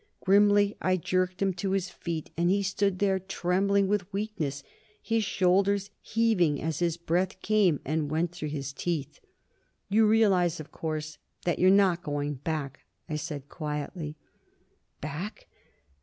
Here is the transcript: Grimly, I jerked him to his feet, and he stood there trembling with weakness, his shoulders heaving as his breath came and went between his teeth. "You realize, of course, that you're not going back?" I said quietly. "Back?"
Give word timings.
Grimly, 0.25 0.75
I 0.81 0.97
jerked 0.97 1.43
him 1.43 1.53
to 1.53 1.73
his 1.73 1.91
feet, 1.91 2.31
and 2.35 2.49
he 2.49 2.63
stood 2.63 2.97
there 2.97 3.19
trembling 3.19 3.87
with 3.87 4.11
weakness, 4.11 4.63
his 4.99 5.23
shoulders 5.23 5.91
heaving 6.01 6.59
as 6.59 6.79
his 6.79 6.97
breath 6.97 7.39
came 7.43 7.79
and 7.85 8.09
went 8.09 8.31
between 8.31 8.49
his 8.49 8.73
teeth. 8.73 9.19
"You 9.89 10.07
realize, 10.07 10.59
of 10.59 10.71
course, 10.71 11.19
that 11.45 11.59
you're 11.59 11.69
not 11.69 12.01
going 12.01 12.33
back?" 12.33 12.79
I 13.07 13.15
said 13.15 13.47
quietly. 13.47 14.15
"Back?" 15.01 15.45